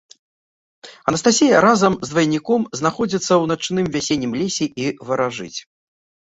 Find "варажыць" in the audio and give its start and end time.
5.13-5.55